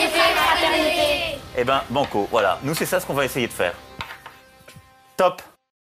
[0.00, 1.38] égalité, fraternité.
[1.58, 2.58] Eh ben, banco, voilà.
[2.64, 3.74] Nous, c'est ça ce qu'on va essayer de faire.
[5.16, 5.42] Top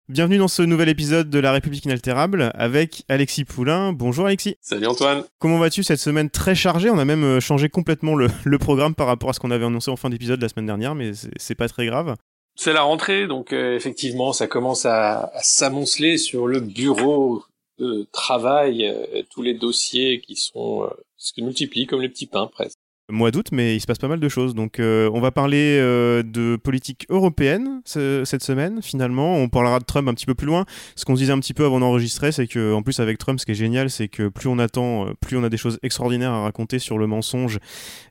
[0.09, 3.94] Bienvenue dans ce nouvel épisode de La République inaltérable avec Alexis Poulain.
[3.94, 4.58] Bonjour Alexis.
[4.59, 5.23] Salut Antoine.
[5.39, 6.89] Comment vas-tu cette semaine très chargée?
[6.89, 9.66] On a même euh, changé complètement le, le programme par rapport à ce qu'on avait
[9.66, 12.16] annoncé en fin d'épisode la semaine dernière, mais c'est- c'est pas très grave.
[12.55, 17.45] C'est la rentrée, donc euh, effectivement, ça commence à, à s'amonceler sur le bureau
[17.80, 22.48] de travail, euh, tous les dossiers qui sont euh, se multiplient comme les petits pains
[22.48, 22.77] presque.
[23.12, 24.56] Mois d'août, mais il se passe pas mal de choses.
[24.56, 28.82] Donc, euh, on va parler euh, de politique européenne ce- cette semaine.
[28.82, 30.64] Finalement, on parlera de Trump un petit peu plus loin.
[30.95, 33.45] Ce qu'on disait un petit peu avant d'enregistrer, c'est que, en plus, avec Trump, ce
[33.45, 36.32] qui est génial, c'est que plus on attend, euh, plus on a des choses extraordinaires
[36.32, 37.60] à raconter sur le mensonge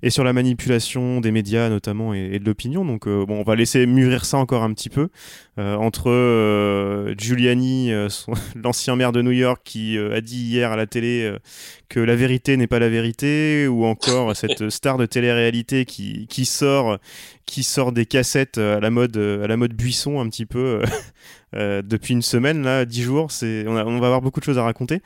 [0.02, 2.84] et sur la manipulation des médias, notamment, et, de l'opinion.
[2.84, 5.08] Donc, bon, on va laisser mûrir ça encore un petit peu
[5.56, 7.92] entre Giuliani,
[8.62, 11.32] l'ancien maire de New York, qui a dit hier à la télé
[11.88, 16.44] que la vérité n'est pas la vérité, ou encore cette star de télé-réalité qui, qui
[16.44, 16.98] sort
[17.46, 20.44] qui sort des cassettes euh, à la mode euh, à la mode buisson un petit
[20.44, 20.82] peu
[21.54, 23.28] euh, depuis une semaine là, dix jours.
[23.42, 25.00] On, a- on va avoir beaucoup de choses à raconter.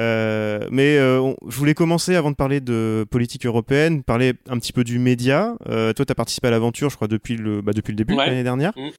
[0.00, 4.58] Euh, mais euh, on- je voulais commencer avant de parler de politique européenne, parler un
[4.58, 5.54] petit peu du média.
[5.68, 8.14] Euh, toi, tu as participé à l'aventure, je crois, depuis le, bah, depuis le début
[8.14, 8.26] Ouais.
[8.26, 8.72] l'année dernière.
[8.76, 8.90] Euh,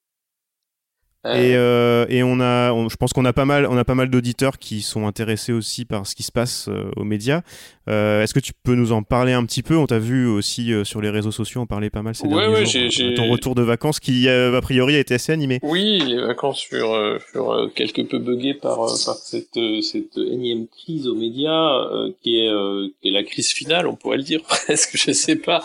[1.26, 3.95] Et, euh, et on a, on- je pense qu'on a pas mal, on a pas
[3.95, 7.42] mal d'auditeurs qui sont intéressés aussi par ce qui se passe euh, aux médias.
[7.88, 9.76] Euh, Est-ce que tu peux nous en parler un petit peu?
[9.78, 12.42] On t'a vu aussi euh, sur les réseaux sociaux en parler pas mal ces Ouais,
[12.48, 13.06] derniers ouais, jours.
[13.08, 15.59] euh, Ton retour de vacances qui euh, a priori a été assez animé.
[15.64, 21.16] Oui, les vacances furent, furent quelque peu buggées par, par cette, cette énième crise aux
[21.16, 24.92] médias, euh, qui, est, euh, qui est la crise finale, on pourrait le dire presque,
[24.98, 25.61] je sais pas.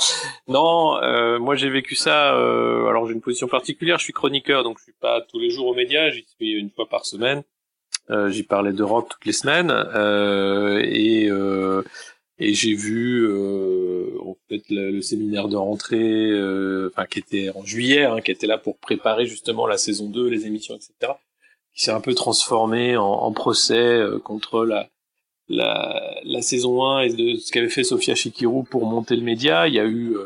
[0.49, 4.63] Non, euh, moi j'ai vécu ça, euh, alors j'ai une position particulière, je suis chroniqueur,
[4.63, 7.43] donc je suis pas tous les jours aux médias, j'y suis une fois par semaine.
[8.11, 11.29] Euh, j'y parlais d'Europe toutes les semaines, euh, et...
[11.29, 11.83] Euh,
[12.43, 13.31] et j'ai vu
[14.19, 16.31] en fait le, séminaire de rentrée,
[16.87, 20.27] enfin qui était en juillet, hein, qui était là pour préparer justement la saison 2,
[20.27, 21.13] les émissions, etc.
[21.75, 24.89] Qui s'est un peu transformé en, procès contre la,
[25.51, 29.69] la saison 1 et de ce qu'avait fait Sofia Chikirou pour monter le média.
[29.69, 30.17] Il y a eu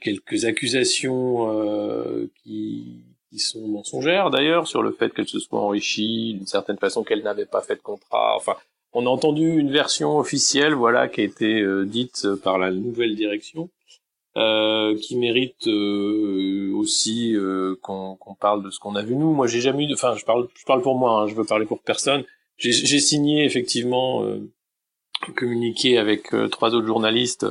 [0.00, 6.46] quelques accusations qui qui sont mensongères d'ailleurs sur le fait qu'elle se soit enrichie d'une
[6.46, 8.34] certaine façon qu'elle n'avait pas fait de contrat.
[8.36, 8.56] Enfin,
[8.92, 13.14] on a entendu une version officielle, voilà, qui a été euh, dite par la nouvelle
[13.14, 13.70] direction,
[14.36, 19.32] euh, qui mérite euh, aussi euh, qu'on qu'on parle de ce qu'on a vu nous.
[19.32, 21.66] Moi, j'ai jamais eu, enfin, je parle, je parle pour moi, hein, je veux parler
[21.66, 22.24] pour personne.
[22.56, 24.40] J'ai signé effectivement euh,
[25.26, 27.46] un communiqué avec trois autres journalistes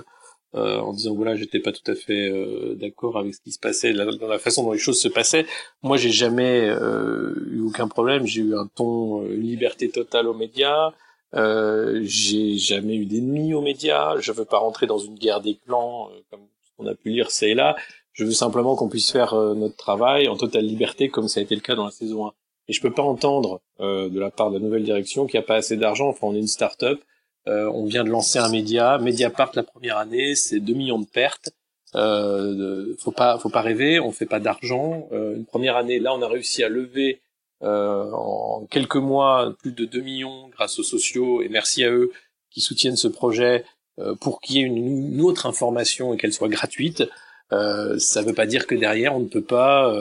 [0.55, 3.59] euh, en disant voilà, j'étais pas tout à fait euh, d'accord avec ce qui se
[3.59, 5.45] passait, dans la façon dont les choses se passaient.
[5.83, 8.25] Moi, j'ai jamais euh, eu aucun problème.
[8.25, 10.91] J'ai eu un ton, euh, une liberté totale aux médias.
[11.35, 14.19] Euh, j'ai jamais eu d'ennemis aux médias.
[14.19, 16.41] Je veux pas rentrer dans une guerre des clans euh, comme
[16.79, 17.75] on a pu lire c'est là.
[18.13, 21.55] Je veux simplement qu'on puisse faire notre travail en totale liberté comme ça a été
[21.55, 22.33] le cas dans la saison 1.
[22.67, 25.47] Et je peux pas entendre de la part de la nouvelle direction qu'il n'y a
[25.47, 26.09] pas assez d'argent.
[26.09, 26.99] Enfin, on est une start-up.
[27.47, 28.97] Euh, on vient de lancer un média.
[28.97, 31.51] Mediapart la première année, c'est 2 millions de pertes.
[31.95, 33.99] Euh, faut pas, faut pas rêver.
[33.99, 35.07] On fait pas d'argent.
[35.11, 37.21] Euh, une première année, là, on a réussi à lever
[37.61, 42.11] euh, en quelques mois plus de 2 millions grâce aux sociaux et merci à eux
[42.51, 43.65] qui soutiennent ce projet
[43.99, 47.03] euh, pour qu'il y ait une, autre information et qu'elle soit gratuite.
[47.51, 49.91] Euh, ça ne veut pas dire que derrière on ne peut pas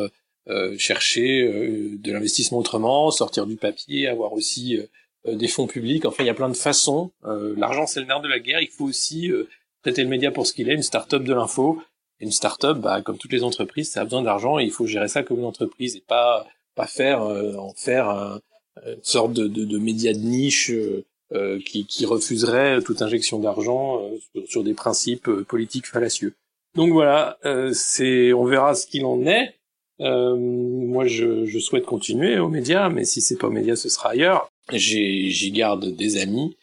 [0.49, 4.79] euh, chercher de l'investissement autrement, sortir du papier, avoir aussi
[5.27, 6.05] des fonds publics.
[6.05, 7.11] Enfin, il y a plein de façons.
[7.25, 8.61] Euh, L'argent c'est le nerf de la guerre.
[8.61, 9.49] Il faut aussi euh,
[9.83, 11.81] traiter le média pour ce qu'il est, une start-up de l'info.
[12.21, 15.07] Une start-up, bah, comme toutes les entreprises, ça a besoin d'argent et il faut gérer
[15.09, 18.41] ça comme une entreprise et pas pas faire euh, en faire un-
[18.87, 23.39] une sorte de, de, de média de niche euh, euh, qui, qui refuserait toute injection
[23.41, 26.35] d'argent euh, sur, sur des principes euh, politiques fallacieux.
[26.77, 29.55] Donc voilà, euh, c'est on verra ce qu'il en est.
[30.01, 33.89] Euh, moi, je, je souhaite continuer aux médias, mais si c'est pas aux médias, ce
[33.89, 34.49] sera ailleurs.
[34.73, 36.57] J'y garde des amis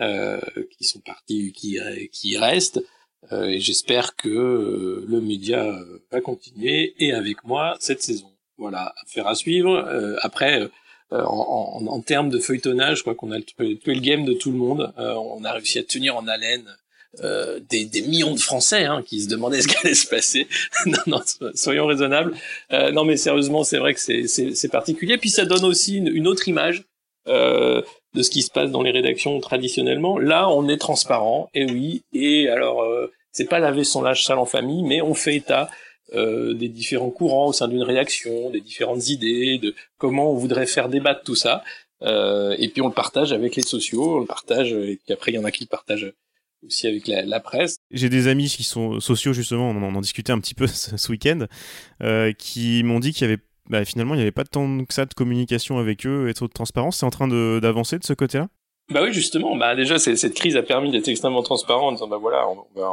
[0.00, 0.40] euh,
[0.76, 1.78] qui sont partis, qui,
[2.12, 2.80] qui restent,
[3.30, 8.32] euh, et j'espère que euh, le média euh, va continuer et avec moi cette saison.
[8.58, 9.70] Voilà, affaire à suivre.
[9.70, 10.68] Euh, après,
[11.10, 14.32] en, en, en termes de feuilletonnage, je crois qu'on a tué, tué le game de
[14.32, 14.92] tout le monde.
[14.96, 16.64] On a réussi à tenir en haleine
[17.20, 20.48] euh, des, des, millions de Français hein, qui se demandaient ce qu'allait se passer.
[20.86, 21.20] non, non,
[21.54, 22.34] soyons raisonnables.
[22.72, 25.18] Euh, non, mais sérieusement, c'est vrai que c'est particulier.
[25.18, 26.84] Puis ça donne aussi une autre image
[27.28, 27.82] euh,
[28.14, 30.18] de ce qui se passe dans les rédactions traditionnellement.
[30.18, 32.02] Là, on est transparent, et oui.
[32.12, 35.70] Et alors, euh, c'est pas laver son linge sale en famille, mais on fait état
[36.14, 40.66] euh, des différents courants au sein d'une rédaction, des différentes idées, de comment on voudrait
[40.66, 41.64] faire débattre tout ça.
[42.02, 45.32] Euh, et puis on le partage avec les sociaux, on le partage, et puis après
[45.32, 46.12] il y en a qui le partagent
[46.66, 47.76] aussi avec la, presse.
[47.90, 51.46] J'ai des amis qui sont sociaux justement, on en, discutait un petit peu ce, week-end,
[52.02, 54.92] euh, qui m'ont dit qu'il y avait bah, finalement il n'y avait pas tant que
[54.92, 56.98] ça de communication avec eux et trop de transparence.
[56.98, 58.48] C'est en train d'avancer de, ce côté-là?
[58.90, 62.18] Bah oui justement, bah déjà cette crise a permis d'être extrêmement transparent en disant bah
[62.18, 62.88] voilà on, va,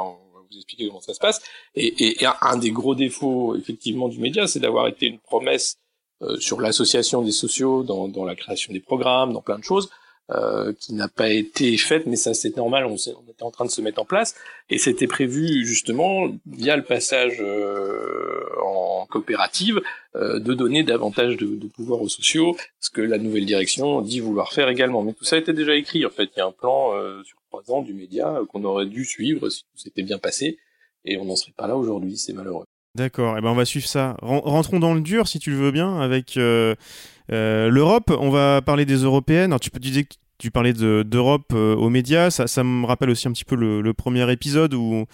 [0.50, 1.42] vous expliquer comment ça se passe.
[1.76, 5.78] Et, et, un des gros défauts effectivement du média, c'est d'avoir été une promesse
[6.22, 9.90] euh, sur l'association des sociaux, dans, dans, la création des programmes, dans plein de choses.
[10.32, 13.66] Euh, qui n'a pas été faite, mais ça c'est normal, on, on, était en train
[13.66, 14.36] de se mettre en place,
[14.70, 19.82] et c'était prévu justement via le passage euh, en coopérative
[20.16, 24.20] euh, de donner davantage de, de, pouvoir aux sociaux, ce que la nouvelle direction dit
[24.20, 25.02] vouloir faire également.
[25.02, 27.40] Mais tout ça était déjà écrit, en fait, il y a un plan euh, sur
[27.50, 30.60] trois ans du média qu'on aurait dû suivre si tout s'était bien passé,
[31.06, 32.66] et on n'en serait pas là aujourd'hui, c'est malheureux.
[32.94, 34.16] D'accord, et eh ben on va suivre ça.
[34.22, 36.38] Rentrons dans le dur si tu le veux bien avec
[37.32, 38.12] euh, l'Europe.
[38.20, 39.52] On va parler des européennes.
[39.52, 43.10] Alors tu peux dire que tu parlais d'Europe euh, aux médias, ça, ça, me rappelle
[43.10, 45.06] aussi un petit peu le premier épisode où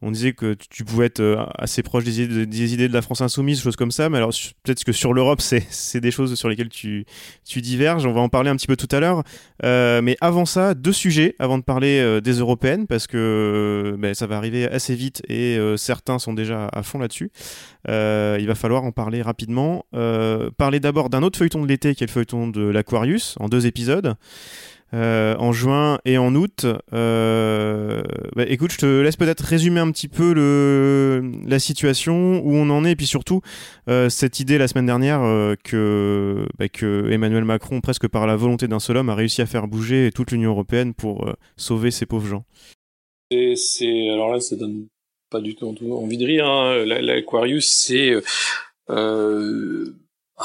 [0.00, 3.02] on disait que tu pouvais être euh, assez proche des idées, des idées de la
[3.02, 4.30] France insoumise, choses comme ça, mais alors
[4.62, 7.04] peut-être que sur l'Europe, c'est des choses sur lesquelles tu,
[7.44, 9.22] tu diverges, on va en parler un petit peu tout à l'heure.
[9.64, 14.14] Euh, mais avant ça, deux sujets, avant de parler euh, des européennes, parce que ben,
[14.14, 17.30] ça va arriver assez vite et certains sont déjà à fond là-dessus.
[17.88, 19.84] il va falloir en parler rapidement.
[20.56, 23.66] parler d'abord d'un autre feuilleton de l'été qui est le feuilleton de l'Aquarius, en deux
[23.66, 24.14] épisodes.
[24.94, 26.64] Euh, en juin et en août.
[26.94, 28.02] Euh,
[28.34, 30.32] bah, écoute, je te laisse peut-être résumer un petit peu
[31.46, 33.42] la situation, où on en est, et puis surtout
[33.88, 35.20] euh, cette idée la semaine dernière
[35.62, 39.46] que, bah, que Emmanuel Macron, presque par la volonté d'un seul homme, a réussi à
[39.46, 42.44] faire bouger toute l'Union européenne pour sauver ces pauvres gens.
[43.30, 44.86] C'est alors là, ça donne
[45.30, 46.46] pas du tout envie de rire.
[46.46, 46.84] Hein.
[46.86, 48.14] L'Aquarius, c'est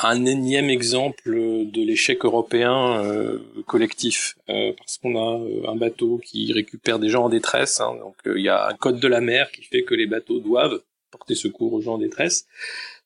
[0.01, 6.19] un énième exemple de l'échec européen euh, collectif, euh, parce qu'on a euh, un bateau
[6.23, 9.21] qui récupère des gens en détresse, hein, donc il y a un code de la
[9.21, 10.81] mer qui fait que les bateaux doivent
[11.11, 12.47] porter secours aux gens en détresse.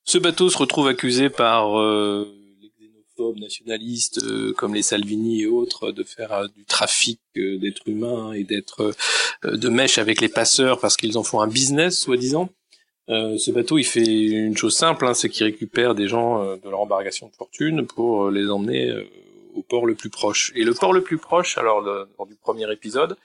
[0.06, 6.04] Ce bateau se retrouve accusé par les xénophobes nationalistes comme les Salvini et autres de
[6.04, 8.96] faire du trafic d'êtres humains et d'être
[9.44, 12.50] de mèche avec les passeurs parce qu'ils en font un business soi-disant.
[13.10, 16.58] Euh, ce bateau, il fait une chose simple, hein, c'est qu'il récupère des gens euh,
[16.58, 18.94] de leur embarcation de fortune pour euh, les emmener
[19.56, 20.52] au port le plus proche.
[20.56, 23.18] Et le port le plus proche, alors lors du premier épisode,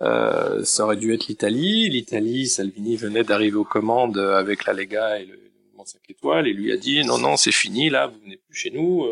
[0.00, 1.88] ça aurait dû être l'Italie.
[1.88, 6.52] L'Italie, Salvini venait d'arriver aux commandes avec la Lega et le mouvement 5 étoiles et
[6.52, 9.06] lui a dit non non c'est fini là, vous venez plus chez nous,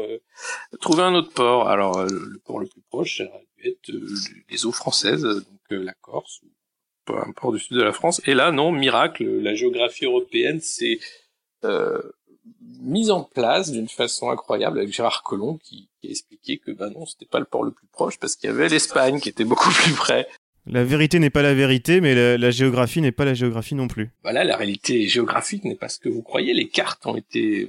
[0.80, 1.68] trouvez un autre port.
[1.68, 3.92] Alors le port le plus proche, ça aurait dû être
[4.50, 6.40] les eaux françaises, donc la Corse
[7.10, 8.20] un port du sud de la France.
[8.26, 10.98] Et là, non, miracle, la géographie européenne s'est
[11.64, 12.00] euh,
[12.80, 16.90] mise en place d'une façon incroyable avec Gérard Collomb qui, qui a expliqué que bah
[16.90, 19.44] non, c'était pas le port le plus proche parce qu'il y avait l'Espagne qui était
[19.44, 20.26] beaucoup plus près.
[20.66, 24.10] La vérité n'est pas la vérité, mais la, géographie n'est pas la géographie non plus.
[24.22, 26.52] Voilà, la réalité géographique n'est pas ce que vous croyez.
[26.54, 27.68] Les cartes ont été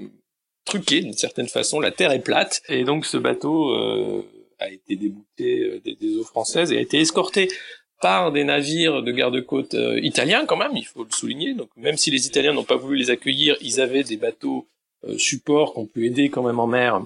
[0.65, 1.79] truquées d'une certaine façon.
[1.79, 4.23] La Terre est plate, et donc ce bateau euh,
[4.57, 7.49] a été débouté euh, des, des, eaux françaises et a été escorté
[8.01, 11.53] par des navires de garde-côte euh, italiens quand même, il faut le souligner.
[11.53, 14.67] Donc même si les Italiens n'ont pas voulu les accueillir, ils avaient des bateaux
[15.05, 17.01] euh, supports qui ont pu aider quand même en mer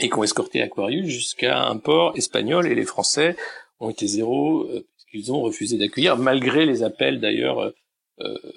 [0.00, 3.36] et qui ont escorté Aquarius jusqu'à un port espagnol et les Français
[3.80, 7.72] ont été zéro euh, puisqu'ils ont refusé d'accueillir malgré les appels d'ailleurs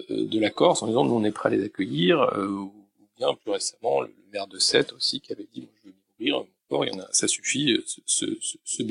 [0.09, 2.73] de la Corse en disant nous on est prêt à les accueillir ou
[3.15, 6.37] bien plus récemment le maire de Sète aussi qui avait dit moi, je veux ouvrir
[6.37, 8.81] mon port, il y en a, ça suffit ce, ce, ce, ce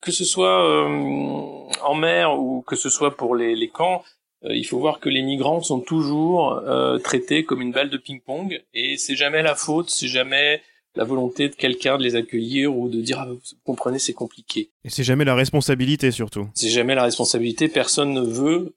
[0.00, 4.02] que ce soit euh, en mer ou que ce soit pour les, les camps,
[4.44, 7.96] euh, il faut voir que les migrants sont toujours euh, traités comme une balle de
[7.96, 10.62] ping-pong et c'est jamais la faute, c'est jamais
[10.94, 14.70] la volonté de quelqu'un de les accueillir ou de dire ah, vous comprenez c'est compliqué.
[14.84, 16.48] Et c'est jamais la responsabilité surtout.
[16.54, 17.68] C'est jamais la responsabilité.
[17.68, 18.74] Personne ne veut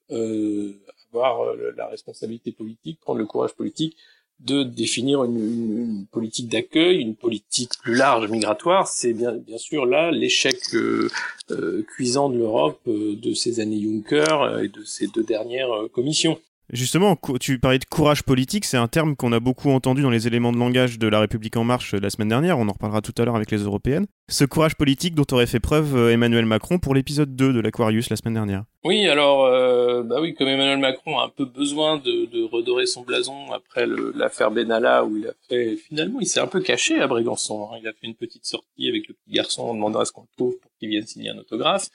[1.14, 3.98] avoir la responsabilité politique, prendre le courage politique
[4.46, 10.12] de définir une, politique d'accueil, une politique plus large migratoire, c'est bien, bien sûr là
[10.12, 11.10] l'échec euh,
[11.52, 16.40] euh, cuisant de l'Europe euh, de ces années Juncker et de ces deux dernières commissions.
[16.72, 20.26] Justement, tu parlais de courage politique, c'est un terme qu'on a beaucoup entendu dans les
[20.28, 23.14] éléments de langage de La République en marche la semaine dernière, on en reparlera tout
[23.18, 24.06] à l'heure avec les européennes.
[24.30, 28.16] Ce courage politique dont aurait fait preuve Emmanuel Macron pour l'épisode 2 de l'Aquarius la
[28.16, 28.64] semaine dernière.
[28.84, 33.04] Oui, alors, euh, bah oui, comme Emmanuel Macron a un peu besoin de, redorer son
[33.04, 33.86] blason après
[34.16, 37.70] l'affaire Benalla, où il a fait, finalement, il s'est un peu caché à Brégançon.
[37.72, 37.78] Hein.
[37.80, 40.22] Il a fait une petite sortie avec le petit garçon en demandant à ce qu'on
[40.22, 41.90] le trouve pour qu'il vienne signer un autographe.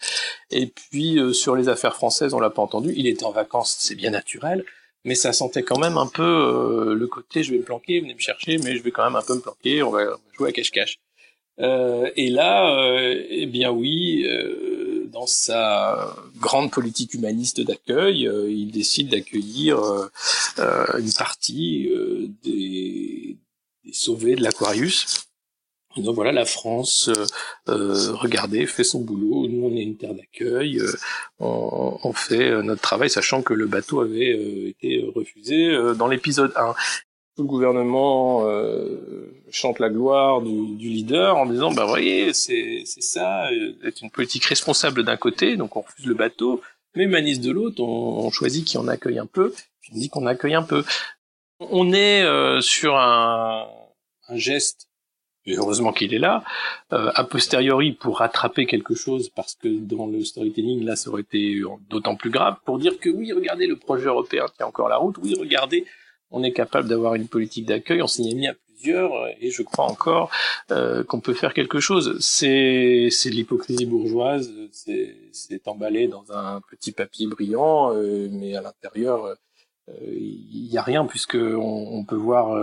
[0.53, 2.93] Et puis, euh, sur les affaires françaises, on l'a pas entendu.
[2.97, 4.65] Il était en vacances, c'est bien naturel.
[5.05, 8.15] Mais ça sentait quand même un peu euh, le côté, je vais me planquer, venez
[8.15, 10.05] me chercher, mais je vais quand même un peu me planquer, on va
[10.37, 10.99] jouer à cache-cache.
[11.61, 14.27] Euh, et là, euh, eh bien oui,
[15.07, 19.79] dans sa grande politique humaniste d'accueil, il décide d'accueillir
[20.59, 21.91] une partie
[22.43, 23.37] des,
[23.93, 25.23] sauvés de l'Aquarius.
[25.97, 27.11] Donc voilà, la France,
[27.67, 29.49] regardez, fait son boulot.
[29.49, 30.81] Nous, on est une terre d'accueil.
[31.39, 36.75] On, fait notre travail, sachant que le bateau avait été refusé dans l'épisode 1
[37.37, 42.83] tout le gouvernement euh, chante la gloire du, du, leader en disant bah voyez c'est
[42.87, 43.51] c'est ça
[43.85, 46.63] être une politique responsable d'un côté donc on refuse le bateau
[46.95, 50.09] mais humaniste de l'autre on, on, choisit qui en accueille un peu puis on dit
[50.09, 50.85] qu'on accueille un peu.
[51.61, 53.69] On est euh, sur un,
[54.29, 54.89] un, geste
[55.45, 56.43] et heureusement qu'il est là
[56.93, 61.23] euh, a posteriori pour rattraper quelque chose parce que dans le storytelling là ça aurait
[61.23, 64.97] été d'autant plus grave pour dire que oui regardez le projet européen tient encore la
[64.97, 65.87] route oui regardez
[66.31, 69.51] on est capable d'avoir une politique d'accueil, on s'y est mis à plusieurs, euh, et
[69.51, 70.31] je crois encore
[70.71, 72.17] euh, qu'on peut faire quelque chose.
[72.21, 78.63] C'est c'est de l'hypocrisie bourgeoise, c'est emballé dans un petit papier brillant, euh, mais à
[78.63, 79.37] l'intérieur,
[80.03, 82.59] il n'y a rien, puisque on, peut voir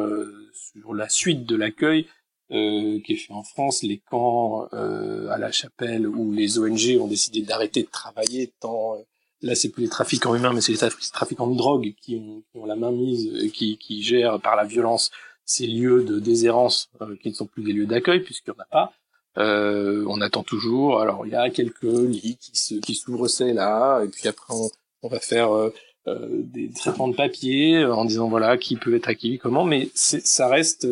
[0.51, 2.05] sur la suite de l'accueil
[2.49, 7.41] qui est fait en France, les camps à la chapelle où les ONG ont décidé
[7.41, 8.97] d'arrêter de travailler tant
[9.43, 12.75] là c'est plus les trafiquants humains, mais c'est les trafiquants de drogue qui ont, la
[12.75, 15.11] main mise, qui, qui gèrent par la violence
[15.45, 18.63] ces lieux de déshérence euh, qui ne sont plus des lieux d'accueil puisqu'il n'y en
[18.63, 18.93] a pas.
[19.37, 21.01] Euh, on attend toujours.
[21.01, 24.53] Alors il y a quelques lits qui se, qui s'ouvrent c'est là, et puis après
[25.01, 25.73] on, va faire euh,
[26.07, 30.47] euh des traitements de papier en disant voilà qui peut être accueilli comment, mais ça
[30.47, 30.87] reste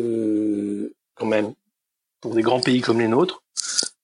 [1.14, 1.54] quand même
[2.20, 3.42] pour des grands pays comme les nôtres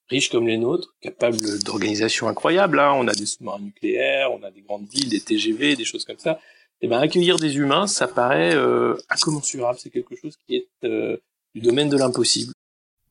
[0.08, 2.78] riches comme les nôtres, capables d'organisation incroyable.
[2.78, 2.92] Hein.
[2.96, 6.18] On a des sous-marins nucléaires, on a des grandes villes, des TGV, des choses comme
[6.18, 6.40] ça.
[6.80, 9.78] Et eh ben accueillir des humains, ça paraît euh, incommensurable.
[9.80, 11.16] C'est quelque chose qui est euh,
[11.54, 12.52] du domaine de l'impossible.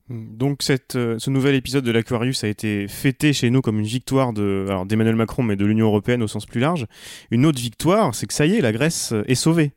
[0.10, 3.86] Donc cette, euh, ce nouvel épisode de l'Aquarius a été fêté chez nous comme une
[3.86, 6.86] victoire de, alors d'Emmanuel Macron, mais de l'Union européenne au sens plus large.
[7.30, 9.74] Une autre victoire, c'est que ça y est, la Grèce est sauvée.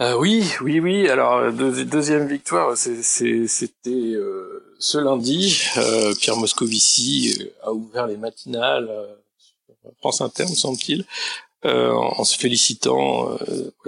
[0.00, 1.08] Euh, oui, oui, oui.
[1.08, 5.62] Alors euh, deuxième victoire, c'était euh, ce lundi.
[6.18, 8.90] Pierre Moscovici a ouvert les matinales
[9.98, 11.06] France Inter, me semble-t-il,
[11.64, 13.38] en, se félicitant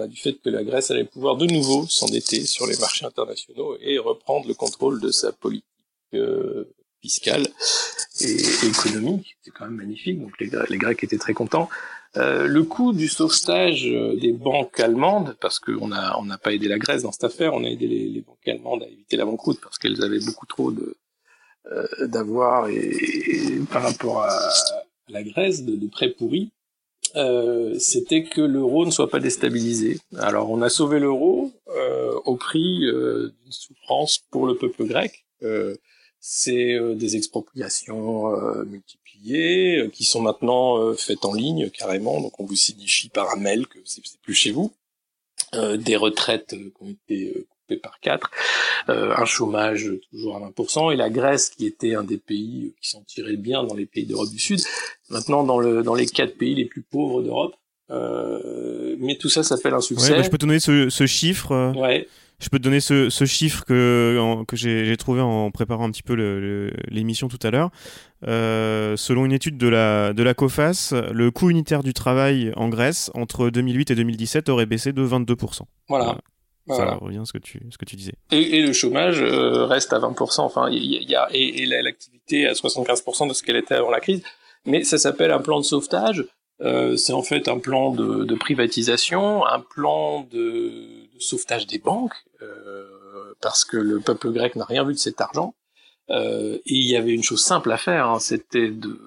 [0.06, 3.98] du fait que la Grèce allait pouvoir de nouveau s'endetter sur les marchés internationaux et
[3.98, 5.66] reprendre le contrôle de sa politique
[7.02, 7.48] fiscale
[8.20, 9.36] et, économique.
[9.42, 10.20] C'est quand même magnifique.
[10.20, 11.68] Donc les Grecs étaient très contents.
[12.18, 16.68] Euh, le coût du sauvetage euh, des banques allemandes, parce qu'on n'a on pas aidé
[16.68, 19.60] la Grèce dans cette affaire, on a aidé les, banques allemandes à éviter la banqueroute
[19.62, 22.92] parce qu'elles avaient beaucoup trop euh, d'avoir et,
[23.70, 24.38] par rapport à,
[25.08, 26.50] la Grèce de, prêts pourris,
[27.78, 29.98] c'était que l'euro ne soit pas déstabilisé.
[30.18, 31.50] Alors on a sauvé l'euro
[32.24, 35.26] au prix d'une souffrance pour le peuple grec.
[36.20, 38.30] c'est des expropriations
[38.64, 42.20] multiples euh, qui sont maintenant euh, faites en ligne carrément.
[42.20, 44.72] Donc on vous signifie par un mail que c'est plus chez vous.
[45.54, 48.30] Euh, des retraites qui ont été coupées par quatre,
[48.88, 53.02] un chômage toujours à 20%, et la Grèce qui était un des pays qui s'en
[53.02, 54.60] tirait bien dans les pays d'Europe du Sud,
[55.10, 57.54] maintenant dans, le, dans les quatre pays les plus pauvres d'Europe.
[57.90, 60.12] mais tout ça s'appelle un succès.
[60.12, 61.74] Ouais, je peux te donner ce, ce chiffre.
[61.76, 62.08] Ouais.
[62.42, 66.02] Je peux te donner ce, ce chiffre que, que j'ai trouvé en préparant un petit
[66.02, 66.14] peu
[66.88, 67.70] l'émission tout à l'heure.
[68.26, 72.68] Euh, selon une étude de la, de la COFAS, le coût unitaire du travail en
[72.68, 75.60] Grèce entre 2008 et 2017 aurait baissé de 22%.
[75.88, 76.18] Voilà.
[76.68, 78.14] Ça revient à ce que tu, ce que tu disais.
[78.30, 82.46] Et, et le chômage euh, reste à 20%, enfin, il y, a, et, et l'activité
[82.46, 84.22] à 75% de ce qu'elle était avant la crise.
[84.64, 86.24] Mais ça s'appelle un plan de sauvetage.
[86.60, 92.14] Euh, c'est en fait un plan de, de privatisation, un plan de sauvetage des banques,
[92.42, 95.54] euh, parce que le peuple grec n'a rien vu de cet argent.
[96.10, 99.00] Euh, et il y avait une chose simple à faire, hein, c'était de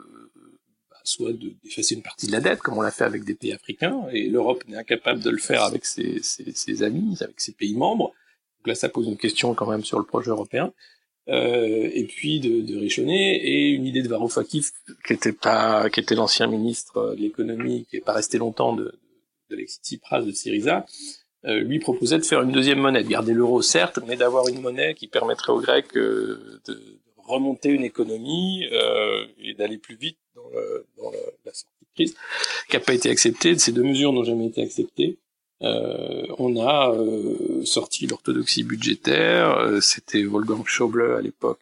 [0.90, 3.54] bah, soit d'effacer une partie de la dette, comme on l'a fait avec des pays
[3.54, 8.14] africains, et l'Europe n'est incapable de le faire avec ses, amis, avec ses pays membres.
[8.60, 10.74] Donc là, ça pose une question quand même sur le projet européen.
[11.28, 14.68] Euh, et puis de, de et une idée de Varoufakis
[15.08, 18.94] qui était pas qui était l'ancien ministre de l'économie qui est pas resté longtemps de,
[19.50, 20.86] de Alexis Tsipras de Syriza
[21.46, 24.62] euh, lui proposait de faire une deuxième monnaie, de garder l'euro certes, mais d'avoir une
[24.62, 30.18] monnaie qui permettrait aux Grecs euh, de remonter une économie euh, et d'aller plus vite
[30.36, 32.16] dans, le, dans le, la sortie de crise,
[32.70, 33.58] qui n'a pas été acceptée.
[33.58, 35.18] Ces deux mesures n'ont jamais été acceptées.
[35.62, 39.58] Euh, on a euh, sorti l'orthodoxie budgétaire.
[39.58, 41.62] Euh, c'était Wolfgang Schäuble à l'époque,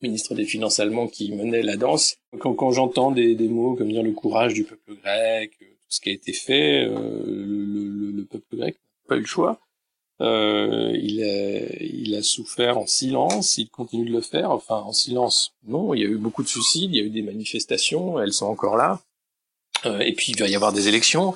[0.00, 2.16] ministre des Finances allemand, qui menait la danse.
[2.38, 6.00] Quand, quand j'entends des, des, mots comme dire le courage du peuple grec, tout ce
[6.00, 9.60] qui a été fait, le, le, le, peuple grec n'a pas eu le choix.
[10.20, 14.92] Euh, il, a, il a souffert en silence, il continue de le faire, enfin en
[14.92, 18.20] silence, non, il y a eu beaucoup de suicides, il y a eu des manifestations,
[18.20, 19.00] elles sont encore là,
[19.84, 21.34] euh, et puis il va y avoir des élections,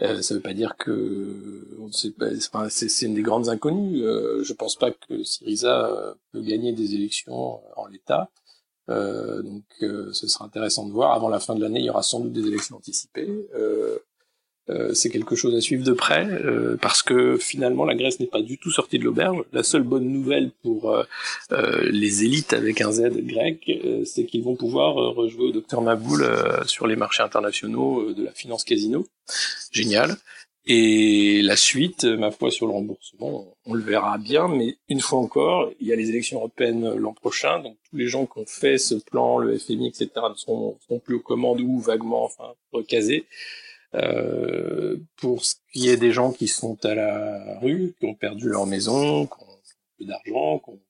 [0.00, 4.04] euh, ça veut pas dire que c'est une des grandes inconnues.
[4.04, 8.30] Euh, je pense pas que Syriza peut gagner des élections en l'état.
[8.90, 11.12] Euh, donc ce sera intéressant de voir.
[11.12, 13.48] Avant la fin de l'année, il y aura sans doute des élections anticipées.
[14.70, 18.26] Euh, c'est quelque chose à suivre de près euh, parce que finalement la Grèce n'est
[18.26, 19.42] pas du tout sortie de l'auberge.
[19.52, 21.04] La seule bonne nouvelle pour euh,
[21.90, 23.70] les élites avec un Z grec,
[24.04, 26.26] c'est qu'ils vont pouvoir rejouer au docteur Maboul
[26.66, 29.06] sur les marchés internationaux de la finance casino.
[29.72, 30.16] Génial.
[30.70, 35.18] Et la suite, ma foi, sur le remboursement, on le verra bien, mais une fois
[35.18, 38.46] encore, il y a les élections européennes l'an prochain, donc tous les gens qui ont
[38.46, 43.24] fait ce plan, le FMI, etc., ne sont plus aux commandes ou vaguement, enfin, recasés.
[43.94, 48.48] Euh, pour ce qui est des gens qui sont à la rue, qui ont perdu
[48.48, 49.58] leur maison, qui ont
[49.96, 50.87] plus d'argent, qui n'arrivent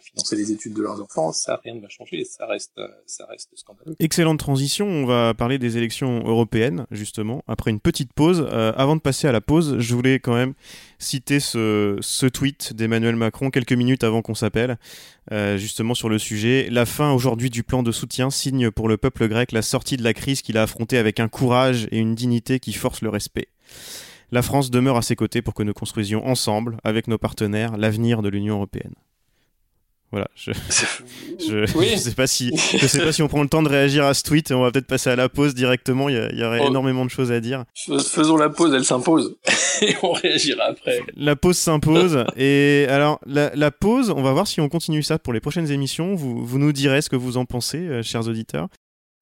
[0.00, 3.50] financer les études de leurs enfants, ça rien ne va changer, ça reste, ça reste
[3.56, 3.96] scandaleux.
[3.98, 8.46] Excellente transition, on va parler des élections européennes justement après une petite pause.
[8.50, 10.54] Euh, avant de passer à la pause, je voulais quand même
[10.98, 14.78] citer ce, ce tweet d'Emmanuel Macron quelques minutes avant qu'on s'appelle.
[15.32, 16.68] Euh, justement sur le sujet.
[16.70, 20.04] La fin aujourd'hui du plan de soutien signe pour le peuple grec la sortie de
[20.04, 23.48] la crise qu'il a affrontée avec un courage et une dignité qui forcent le respect.
[24.30, 28.22] La France demeure à ses côtés pour que nous construisions ensemble, avec nos partenaires, l'avenir
[28.22, 28.94] de l'Union européenne.
[30.12, 30.52] Voilà, je,
[31.40, 34.14] je, sais pas si je sais pas si on prend le temps de réagir à
[34.14, 34.52] ce tweet.
[34.52, 36.08] On va peut-être passer à la pause directement.
[36.08, 36.68] Il y, aurait oh.
[36.68, 37.64] énormément de choses à dire.
[37.74, 39.36] Faisons la pause, elle s'impose
[39.82, 41.00] et on réagira après.
[41.16, 45.18] La pause s'impose et alors la, la, pause, on va voir si on continue ça
[45.18, 46.14] pour les prochaines émissions.
[46.14, 48.68] Vous, vous nous direz ce que vous en pensez, euh, chers auditeurs.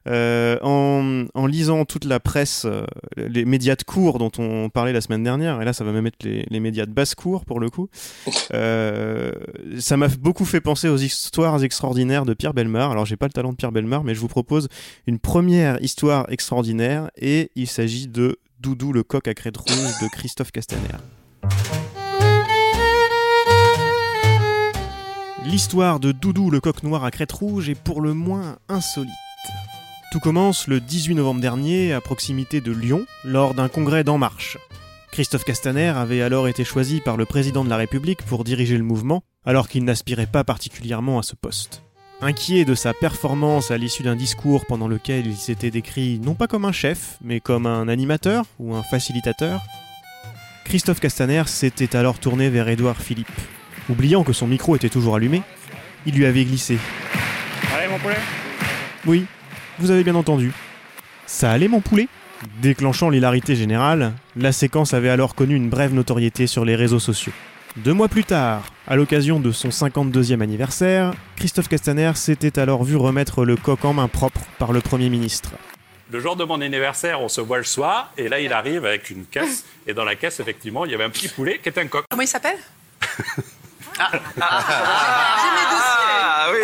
[0.07, 2.85] Euh, en, en, lisant toute la presse, euh,
[3.17, 6.07] les médias de cours dont on parlait la semaine dernière, et là ça va même
[6.07, 7.88] être les, les médias de basse cour pour le coup,
[8.53, 9.33] euh,
[9.79, 12.90] ça m'a beaucoup fait penser aux histoires extraordinaires de Pierre Belmar.
[12.90, 14.69] Alors j'ai pas le talent de Pierre Belmar, mais je vous propose
[15.07, 20.09] une première histoire extraordinaire, et il s'agit de Doudou le coq à crête rouge de
[20.09, 20.83] Christophe Castaner.
[25.47, 29.11] L'histoire de Doudou le coq noir à crête rouge est pour le moins insolite.
[30.14, 34.59] Tout commence le 18 novembre dernier à proximité de Lyon lors d'un congrès d'En Marche.
[35.11, 38.85] Christophe Castaner avait alors été choisi par le président de la République pour diriger le
[38.85, 41.83] mouvement, alors qu'il n'aspirait pas particulièrement à ce poste.
[42.20, 46.46] Inquiet de sa performance à l'issue d'un discours pendant lequel il s'était décrit non pas
[46.46, 49.62] comme un chef, mais comme un animateur ou un facilitateur,
[50.64, 53.27] Christophe Castaner s'était alors tourné vers Édouard Philippe.
[53.88, 55.42] Oubliant que son micro était toujours allumé,
[56.07, 56.79] il lui avait glissé.
[57.77, 58.18] Allez mon poulet?
[59.07, 59.27] Oui,
[59.78, 60.52] vous avez bien entendu.
[61.26, 62.08] Ça allait mon poulet?
[62.60, 67.32] Déclenchant l'hilarité générale, la séquence avait alors connu une brève notoriété sur les réseaux sociaux.
[67.76, 72.96] Deux mois plus tard, à l'occasion de son 52e anniversaire, Christophe Castaner s'était alors vu
[72.96, 75.50] remettre le coq en main propre par le Premier ministre.
[76.10, 79.10] Le jour de mon anniversaire, on se voit le soir, et là il arrive avec
[79.10, 81.78] une caisse, et dans la caisse, effectivement, il y avait un petit poulet qui est
[81.78, 82.04] un coq.
[82.08, 82.58] Comment il s'appelle?
[83.98, 85.54] ah, ah,
[86.52, 86.59] oui,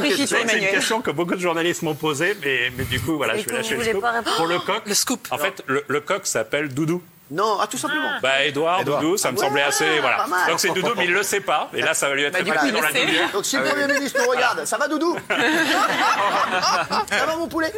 [0.00, 3.36] bien, C'est une question que beaucoup de journalistes m'ont posée, mais, mais du coup, voilà,
[3.36, 4.04] je vais lâcher le scoop.
[4.36, 5.28] Pour le coq, le scoop.
[5.30, 7.02] En fait, le, le coq s'appelle Doudou.
[7.30, 8.08] Non, ah, tout simplement.
[8.22, 10.00] Bah, Edouard, Doudou, ça me semblait assez.
[10.00, 10.24] Voilà.
[10.48, 11.70] Donc c'est Doudou, mais il le sait pas.
[11.74, 13.30] Et là, ça va lui être bah, très dans la lumière.
[13.32, 15.16] Donc si le Premier ministre nous regarde, ça va, Doudou?
[15.28, 17.72] Ça va, mon poulet?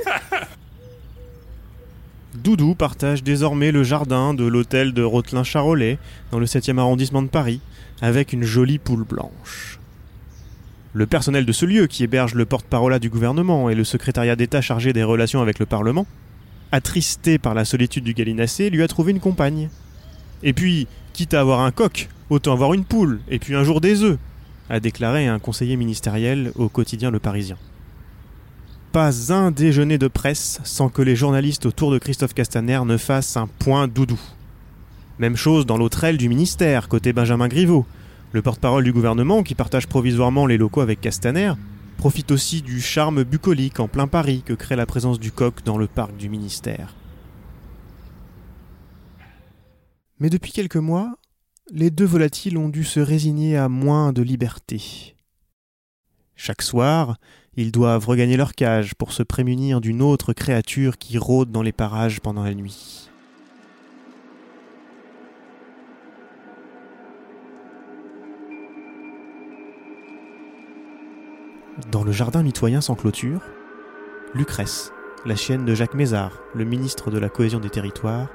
[2.34, 5.98] Doudou partage désormais le jardin de l'hôtel de Rotelin-Charolais,
[6.30, 7.60] dans le 7e arrondissement de Paris,
[8.00, 9.78] avec une jolie poule blanche.
[10.92, 14.60] Le personnel de ce lieu, qui héberge le porte-parole du gouvernement et le secrétariat d'État
[14.60, 16.06] chargé des relations avec le Parlement,
[16.72, 19.68] attristé par la solitude du gallinacé, lui a trouvé une compagne.
[20.42, 23.80] Et puis, quitte à avoir un coq, autant avoir une poule, et puis un jour
[23.80, 24.18] des œufs,
[24.68, 27.56] a déclaré un conseiller ministériel au quotidien Le Parisien.
[28.92, 33.36] Pas un déjeuner de presse sans que les journalistes autour de Christophe Castaner ne fassent
[33.36, 34.18] un point doudou.
[35.20, 37.84] Même chose dans l'autre aile du ministère, côté Benjamin Griveaux.
[38.32, 41.52] Le porte-parole du gouvernement, qui partage provisoirement les locaux avec Castaner,
[41.98, 45.76] profite aussi du charme bucolique en plein Paris que crée la présence du coq dans
[45.76, 46.94] le parc du ministère.
[50.20, 51.18] Mais depuis quelques mois,
[51.70, 55.16] les deux volatiles ont dû se résigner à moins de liberté.
[56.34, 57.18] Chaque soir,
[57.56, 61.72] ils doivent regagner leur cage pour se prémunir d'une autre créature qui rôde dans les
[61.72, 63.09] parages pendant la nuit.
[71.88, 73.40] Dans le jardin mitoyen sans clôture,
[74.34, 74.92] Lucrèce,
[75.24, 78.28] la chienne de Jacques Mézard, le ministre de la cohésion des territoires,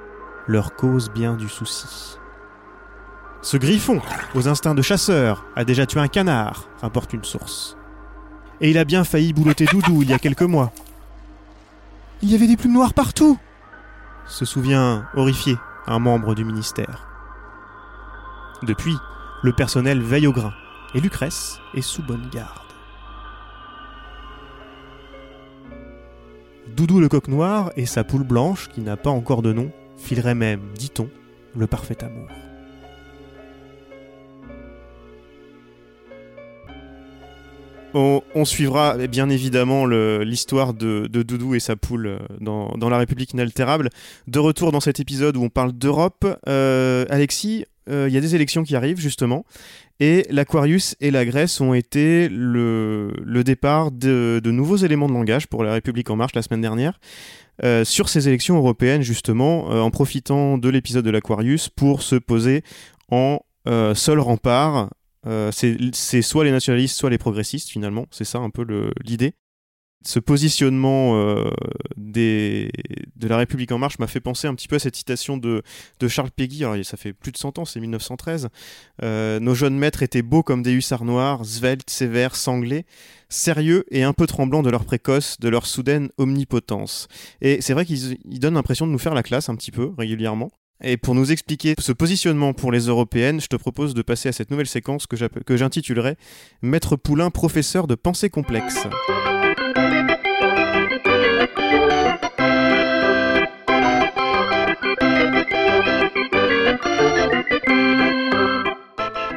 [0.48, 2.18] leur cause bien du souci.
[3.42, 4.02] Ce griffon,
[4.34, 7.78] aux instincts de chasseur, a déjà tué un canard, rapporte une source.
[8.62, 10.72] Et il a bien failli boulotter Doudou il y a quelques mois.
[12.22, 13.38] Il y avait des plumes noires partout
[14.28, 17.08] se souvient, horrifié, un membre du ministère.
[18.64, 18.96] Depuis,
[19.44, 20.54] le personnel veille au grain,
[20.94, 22.65] et Lucrèce est sous bonne garde.
[26.76, 30.36] Doudou le coq noir et sa poule blanche, qui n'a pas encore de nom, fileraient
[30.36, 31.10] même, dit-on,
[31.56, 32.28] le parfait amour.
[37.94, 43.90] On, suivra bien évidemment l'histoire de, Doudou et sa poule euh, dans, La République inaltérable.
[44.28, 48.36] De retour dans cet épisode où on parle d'Europe, euh, Alexis, il y a des
[48.36, 49.46] élections qui arrivent justement,
[50.00, 53.12] et l'Aquarius et la Grèce ont été le,
[53.46, 57.00] départ de, nouveaux éléments de langage pour La République en marche la semaine dernière.
[57.64, 62.16] euh, sur ces élections européennes justement, euh, en profitant de l'épisode de l'Aquarius pour se
[62.16, 62.64] poser
[63.10, 64.90] en euh, seul rempart
[65.28, 68.06] euh, c'est soit les nationalistes, soit les progressistes finalement.
[68.12, 68.66] C'est ça un peu
[69.04, 69.34] l'idée.
[70.04, 71.50] Ce positionnement euh,
[71.98, 75.64] de la République en marche m'a fait penser un petit peu à cette citation de,
[76.08, 76.64] Charles Péguy.
[76.84, 78.50] Ça fait plus de 100 ans, c'est 1913.
[79.04, 82.86] Euh, Nos jeunes maîtres étaient beaux comme des hussards noirs, sveltes, sévères, sanglés,
[83.30, 87.08] sérieux et un peu tremblants de leur précoce, de leur soudaine omnipotence.
[87.42, 89.92] Et c'est vrai qu'ils ils donnent l'impression de nous faire la classe un petit peu
[89.98, 90.52] régulièrement.
[90.84, 94.34] Et pour nous expliquer ce positionnement pour les européennes, je te propose de passer à
[94.34, 96.18] cette nouvelle séquence que j'intitulerai
[96.62, 98.86] Maître Poulain, professeur de pensée complexe.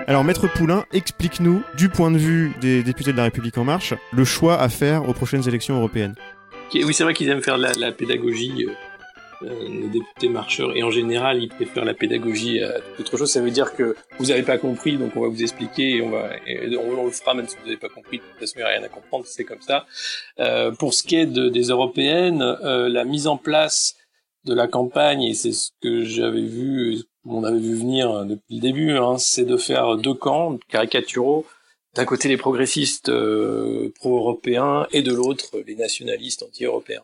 [0.08, 3.92] Alors, Maître Poulain, explique-nous, du point de vue des députés de la République En Marche,
[4.10, 6.14] le choix à faire aux prochaines élections européennes.
[6.72, 8.72] Oui, c'est vrai qu'ils aiment faire la, pédagogie, euh,
[9.46, 13.30] euh, les députés marcheurs, et en général, ils préfèrent la pédagogie à autre chose.
[13.30, 16.08] Ça veut dire que vous n'avez pas compris, donc on va vous expliquer, et on
[16.08, 16.30] va,
[16.80, 18.16] on le fera même si vous n'avez pas compris.
[18.16, 19.84] De toute façon, il n'y a rien à comprendre, c'est comme ça.
[20.40, 23.94] Euh, pour ce qui est de- des européennes, euh, la mise en place
[24.46, 28.60] de la campagne, et c'est ce que j'avais vu, on avait vu venir depuis le
[28.60, 31.46] début, hein, c'est de faire deux camps caricaturaux
[31.94, 37.02] d'un côté les progressistes euh, pro-européens et de l'autre les nationalistes anti-européens.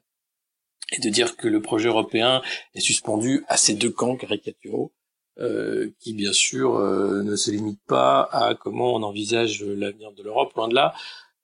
[0.93, 2.43] Et de dire que le projet européen
[2.75, 4.93] est suspendu à ces deux camps caricaturaux,
[5.41, 10.23] euh, qui bien sûr euh, ne se limitent pas à comment on envisage l'avenir de
[10.23, 10.95] l'Europe, loin de là,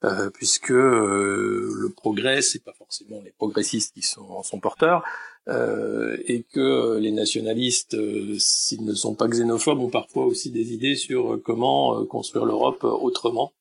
[0.04, 5.02] euh, puisque euh, le progrès, c'est pas forcément les progressistes qui sont en sont porteurs,
[5.48, 10.72] euh, et que les nationalistes, euh, s'ils ne sont pas xénophobes, ont parfois aussi des
[10.72, 13.52] idées sur euh, comment euh, construire l'Europe autrement,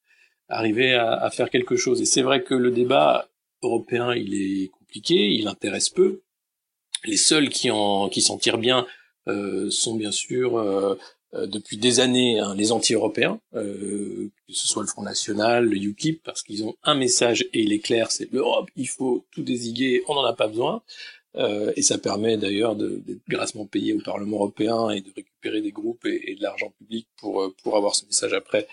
[0.49, 2.02] arriver à, à faire quelque chose.
[2.02, 3.30] Et c'est vrai que le débat
[3.62, 6.21] européen, il est compliqué, il intéresse peu.
[7.06, 8.86] Les seuls qui en qui s'en tirent bien
[9.69, 10.58] sont bien sûr
[11.34, 16.24] depuis des années hein, les anti-européens, euh, que ce soit le Front National, le UKIP,
[16.24, 20.04] parce qu'ils ont un message et il est clair, c'est l'Europe, il faut tout désiguer,
[20.08, 20.82] on n'en a pas besoin.
[21.36, 25.72] Euh, et ça permet d'ailleurs d'être grassement payé au Parlement européen et de récupérer des
[25.72, 28.68] groupes et, et de l'argent public pour euh, pour avoir ce message après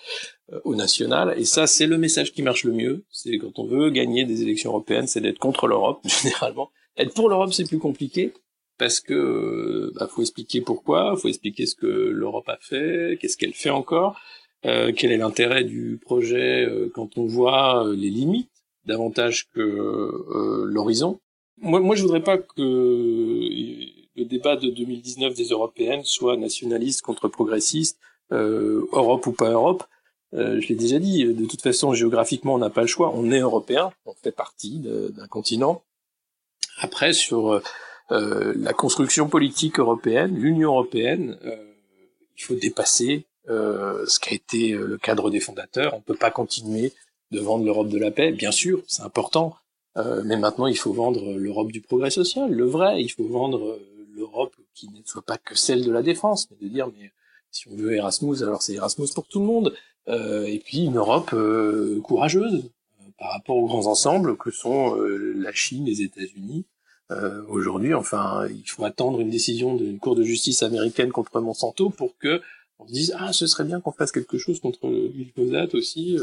[0.53, 1.35] euh, au national.
[1.39, 3.05] Et ça, c'est le message qui marche le mieux.
[3.11, 6.71] C'est quand on veut gagner des élections européennes, c'est d'être contre l'Europe généralement.
[6.97, 8.33] Être pour l'Europe, c'est plus compliqué
[8.79, 13.37] parce que euh, bah, faut expliquer pourquoi, faut expliquer ce que l'Europe a fait, qu'est-ce
[13.37, 14.21] qu'elle fait encore,
[14.65, 18.51] euh, quel est l'intérêt du projet euh, quand on voit les limites
[18.85, 21.19] davantage que l'horizon.
[21.61, 27.27] Moi, moi, je voudrais pas que le débat de 2019 des européennes soit nationaliste contre
[27.27, 27.99] progressiste,
[28.31, 29.83] Europe ou pas Europe.
[30.33, 33.11] Je l'ai déjà dit, de toute façon, géographiquement, on n'a pas le choix.
[33.13, 35.83] On est européen, on fait partie d'un continent.
[36.79, 37.61] Après, sur
[38.13, 41.57] euh, la construction politique européenne, l'Union européenne, euh,
[42.37, 45.95] il faut dépasser euh, ce qui a été euh, le cadre des fondateurs.
[45.95, 46.93] On ne peut pas continuer
[47.33, 48.31] de vendre l'Europe de la paix.
[48.31, 49.57] Bien sûr, c'est important,
[50.25, 53.03] mais maintenant, il faut vendre l'Europe du progrès social, le vrai.
[53.03, 53.81] Il faut vendre
[54.15, 57.13] l'Europe qui ne soit pas que celle de la défense, mais de dire, mais
[57.51, 59.75] si on veut Erasmus, alors c'est Erasmus pour tout le monde.
[60.07, 61.35] Et puis une Europe
[62.05, 62.71] courageuse
[63.19, 66.67] par rapport aux grands ensembles que sont la Chine, les États-Unis.
[67.13, 71.91] Euh, Aujourd'hui, enfin, il faut attendre une décision d'une cour de justice américaine contre Monsanto
[71.91, 72.41] pour que
[72.79, 76.19] on se dise ah ce serait bien qu'on fasse quelque chose contre le glyphosate aussi.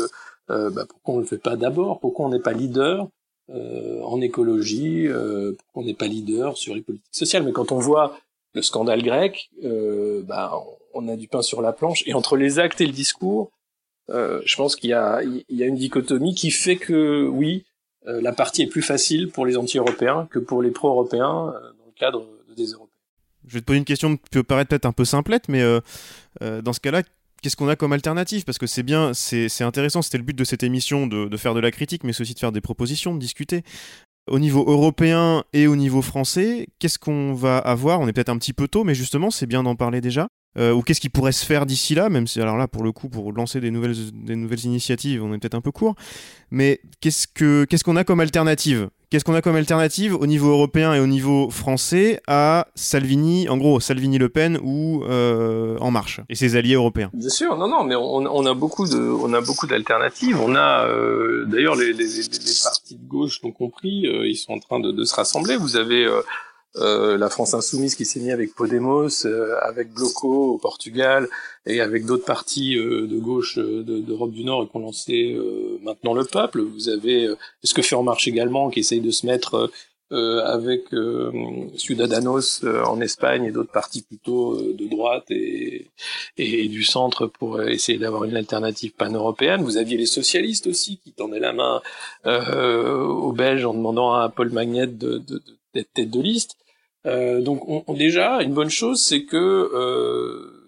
[0.50, 3.08] Euh, bah, pourquoi on le fait pas d'abord Pourquoi on n'est pas leader
[3.50, 8.18] en écologie Pourquoi on n'est pas leader sur les politiques sociales Mais quand on voit
[8.54, 12.04] le scandale grec, bah, on a du pain sur la planche.
[12.06, 13.52] Et entre les actes et le discours,
[14.10, 17.66] je pense qu'il y a, y a une dichotomie qui fait que oui,
[18.06, 22.26] la partie est plus facile pour les anti-européens que pour les pro-européens dans le cadre
[22.56, 22.94] des Européens.
[23.48, 25.80] Je vais te poser une question qui peut paraître peut-être un peu simplette, mais euh,
[26.42, 27.04] euh, dans ce cas-là,
[27.42, 28.46] qu'est-ce qu'on a comme alternative?
[28.46, 31.54] Parce que c'est bien, c'est intéressant, c'était le but de cette émission de, de, faire
[31.54, 33.64] de la critique, mais c'est aussi de faire des propositions, de discuter.
[34.30, 38.00] Au niveau européen et au niveau français, qu'est-ce qu'on va avoir?
[38.00, 40.28] On est peut-être un petit peu tôt, mais justement, c'est bien d'en parler déjà.
[40.58, 42.92] Euh, ou qu'est-ce qui pourrait se faire d'ici là, même si, alors là, pour le
[42.92, 45.96] coup, pour lancer des nouvelles, des nouvelles initiatives, on est peut-être un peu court.
[46.52, 48.90] Mais qu'est-ce qu'on qu'est-ce qu'on a comme alternative?
[49.10, 53.58] Qu'est-ce qu'on a comme alternative au niveau européen et au niveau français à Salvini, en
[53.58, 57.12] gros, Salvini-Le Pen ou euh, En Marche et ses alliés européens?
[57.14, 60.40] Bien sûr, non, non, mais on, on a beaucoup de, on a beaucoup d'alternatives.
[60.42, 64.54] On a, euh, d'ailleurs, les, les, les, partis de gauche l'ont compris, euh, ils sont
[64.54, 65.58] en train de, de se rassembler.
[65.58, 66.08] Vous avez
[66.78, 71.28] euh, euh, la France insoumise qui s'est mise avec Podemos, euh, avec Bloco au Portugal
[71.66, 75.38] et avec d'autres partis euh, de gauche d'Europe du Nord qui ont lancé
[75.82, 76.62] maintenant le peuple.
[76.62, 77.30] Vous avez
[77.64, 79.72] ce que fait En Marche également qui essaye de se mettre
[80.12, 80.84] avec
[81.76, 85.88] Ciudadanos en Espagne et d'autres partis plutôt de droite et,
[86.38, 89.64] et, du centre pour essayer d'avoir une alternative pan-européenne?
[89.64, 91.82] Vous aviez les socialistes aussi qui tendaient la main
[92.26, 95.42] aux Belges en demandant à Paul Magnette d'être de,
[95.74, 96.58] de, tête de liste.
[97.06, 100.64] Euh, donc on, déjà, une bonne chose, c'est que euh,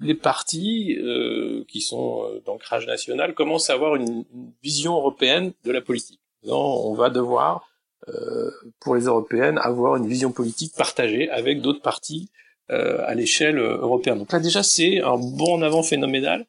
[0.00, 5.52] les partis euh, qui sont euh, d'ancrage national commencent à avoir une, une, vision européenne
[5.64, 6.20] de la politique.
[6.44, 7.68] on va devoir,
[8.08, 8.50] euh,
[8.80, 12.30] pour les européennes, avoir une vision politique partagée avec d'autres partis
[12.68, 14.18] à l'échelle européenne.
[14.18, 16.46] Donc là déjà, c'est un bon en avant phénoménal.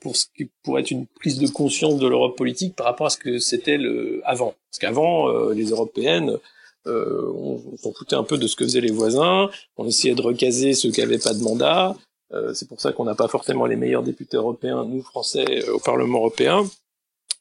[0.00, 3.10] pour ce qui pourrait être une prise de conscience de l'Europe politique par rapport à
[3.10, 4.54] ce que c'était le avant.
[4.70, 6.38] Parce qu'avant, les européennes
[6.86, 10.22] euh, on, s'en foutait un peu de ce que faisaient les voisins, on essayait de
[10.22, 11.96] recaser ceux qui n'avaient pas de mandat.
[12.32, 15.74] Euh, c'est pour ça qu'on n'a pas forcément les meilleurs députés européens, nous Français, euh,
[15.74, 16.64] au Parlement européen.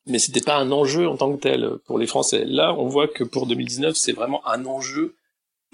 [0.07, 2.45] Mais c'était pas un enjeu en tant que tel pour les Français.
[2.45, 5.15] Là, on voit que pour 2019, c'est vraiment un enjeu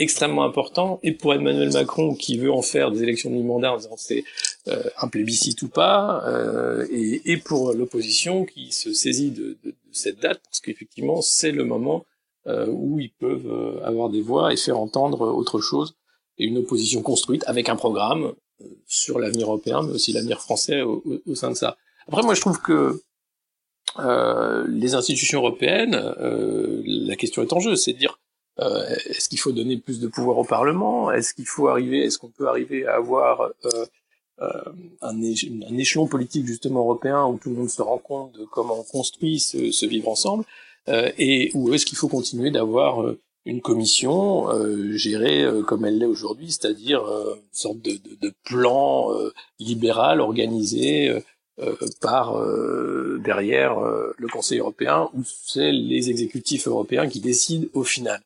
[0.01, 3.77] extrêmement important et pour Emmanuel Macron qui veut en faire des élections de mi-mandat en
[3.77, 4.23] disant c'est
[4.67, 9.69] euh, un plébiscite ou pas euh, et, et, pour l'opposition qui se saisit de, de,
[9.69, 12.05] de, cette date parce qu'effectivement c'est le moment
[12.45, 15.95] où ils peuvent euh, avoir des voix et faire entendre autre chose
[16.37, 20.81] et une opposition construite avec un programme euh, sur l'avenir européen, mais aussi l'avenir français
[20.81, 21.77] au, au, sein de ça.
[22.07, 23.01] Après, moi, je trouve que
[23.99, 28.19] euh, les institutions européennes, euh, la question est en jeu, c'est de dire
[28.59, 31.11] euh, est-ce qu'il faut donner plus de pouvoir au Parlement?
[31.11, 33.49] Est-ce qu'il faut arriver Est-ce qu'on peut arriver à avoir
[34.39, 38.79] un, un, échelon politique justement européen où tout le monde se rend compte de comment
[38.79, 40.43] on construit ce, ce vivre ensemble?
[40.43, 45.97] euh, et où est-ce qu'il faut continuer d'avoir euh, une commission euh, gérée comme elle
[45.97, 49.09] l'est aujourd'hui, c'est-à-dire une sorte de, de, de plan
[49.59, 51.11] libéral organisé
[52.01, 52.39] par
[53.19, 58.21] derrière le Conseil européen, où c'est les exécutifs européens qui décident au final.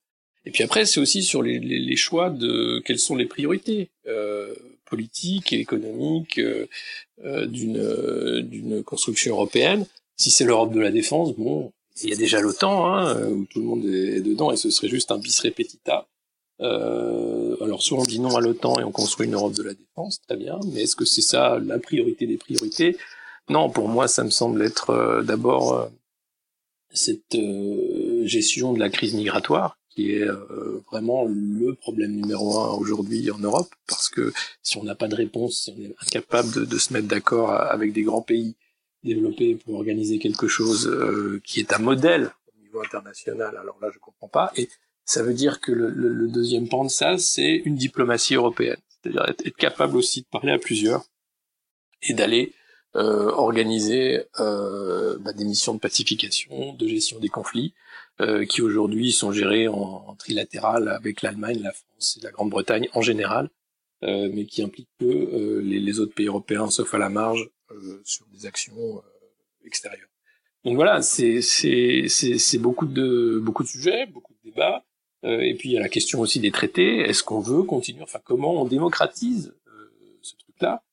[0.46, 3.90] Et puis après, c'est aussi sur les, les, les, choix de quelles sont les priorités
[4.08, 4.54] euh,
[4.86, 6.68] politiques et économiques euh,
[7.48, 9.86] d'une d'une construction européenne.
[10.18, 11.72] Si c'est l'Europe de la défense, bon,
[12.04, 14.90] il y a déjà l'OTAN, hein, où tout le monde est dedans, et ce serait
[14.90, 16.08] juste un bis repetita.
[16.62, 19.74] Euh, alors soit on dit non à l'OTAN et on construit une Europe de la
[19.74, 22.98] défense, très bien, mais est-ce que c'est ça la priorité des priorités?
[23.50, 25.88] Non, pour moi, ça me semble être euh, d'abord euh,
[26.92, 30.28] cette euh, gestion de la crise migratoire qui est
[30.92, 35.16] vraiment le problème numéro un aujourd'hui en Europe, parce que si on n'a pas de
[35.16, 38.56] réponse, si on est incapable de se mettre d'accord avec des grands pays
[39.06, 43.90] développer pour organiser quelque chose euh, qui est un modèle au niveau international, alors là
[43.94, 44.52] je comprends pas.
[44.58, 44.70] Et
[45.06, 48.82] ça veut dire que le, le, le deuxième pan de ça, c'est une diplomatie européenne,
[48.90, 51.06] c'est-à-dire être, capable aussi de parler à plusieurs
[52.02, 52.54] et d'aller
[52.96, 57.74] euh, organiser euh, bah, des missions de pacification, de gestion des conflits,
[58.22, 63.02] euh, qui aujourd'hui sont gérés en, trilatéral avec l'Allemagne, la France et la Grande-Bretagne en
[63.02, 63.50] général,
[64.04, 67.50] euh, mais qui impliquent peu euh, les, les, autres pays européens, sauf à la marge,
[68.04, 69.02] sur des actions euh,
[69.66, 70.10] extérieures.
[70.64, 71.42] Donc voilà, c'est
[72.58, 74.84] beaucoup de beaucoup de sujets, beaucoup de débats.
[75.24, 77.00] Euh, et puis il y a la question aussi des traités.
[77.00, 79.56] Est-ce qu'on veut continuer Enfin, comment on démocratise
[80.22, 80.84] ce truc-là?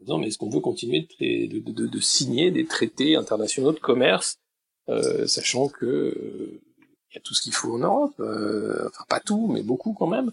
[0.00, 3.78] Disant mais est-ce qu'on veut continuer de, de, de, de, signer des traités internationaux de
[3.78, 4.40] commerce,
[4.88, 9.04] euh, sachant que il euh, y a tout ce qu'il faut en Europe, euh, enfin
[9.08, 10.32] pas tout, mais beaucoup quand même.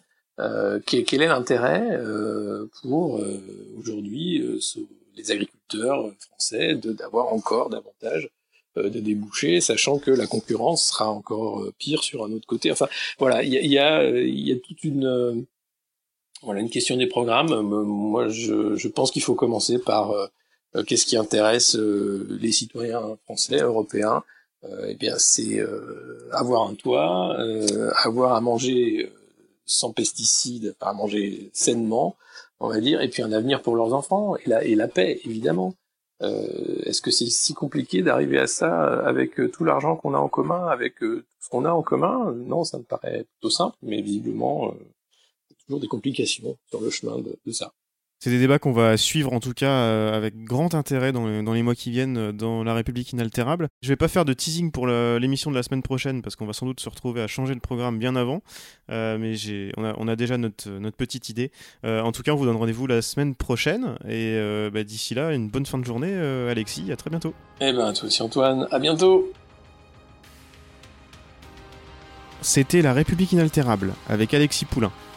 [0.87, 1.99] quel, est l'intérêt
[2.81, 3.21] pour
[3.77, 4.41] aujourd'hui
[5.19, 8.29] les agriculteurs français d'avoir encore davantage
[8.75, 12.71] de débouchés, sachant que la concurrence sera encore pire sur un autre côté.
[12.71, 15.45] Enfin, voilà, il y a, y, y a toute une
[16.43, 17.53] voilà une question des programmes.
[17.61, 20.13] Moi, je, je pense qu'il faut commencer par
[20.87, 24.23] qu'est-ce qui intéresse les citoyens français, européens.
[24.87, 25.61] eh bien, c'est
[26.31, 27.37] avoir un toit,
[28.03, 29.11] avoir à manger
[29.65, 32.15] sans pesticides, à manger sainement,
[32.59, 35.19] on va dire, et puis un avenir pour leurs enfants et la, et la paix,
[35.25, 35.73] évidemment.
[36.21, 40.17] Euh, Est-ce que c'est si compliqué d'arriver à ça avec euh, tout l'argent qu'on a
[40.17, 42.33] en commun, avec euh, tout ce qu'on a en commun?
[42.33, 44.75] Non, ça me paraît plutôt simple, mais visiblement, euh,
[45.65, 47.71] toujours des complications sur le chemin de, de ça.
[48.21, 51.53] C'est des débats qu'on va suivre en tout cas euh, avec grand intérêt dans, dans,
[51.53, 53.69] les mois qui viennent euh, dans La République inaltérable.
[53.81, 56.51] Je vais pas faire de teasing pour l'émission de la semaine prochaine parce qu'on va
[56.51, 58.41] sans doute se retrouver à changer le programme bien avant,
[58.91, 59.35] euh, mais
[59.77, 61.49] on a, on a, déjà notre, notre petite idée.
[61.85, 64.37] Euh, en tout cas, on vous donne rendez-vous la semaine prochaine et
[64.73, 66.91] bah, d'ici là, une bonne fin de journée, Alexis.
[66.91, 67.33] À très bientôt.
[67.61, 69.31] Eh ben, toi aussi Antoine, à bientôt.
[72.41, 74.91] C'était La République inaltérable avec Alexis Poulain